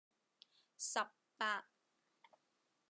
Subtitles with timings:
[0.79, 0.97] 十
[1.37, 1.67] 八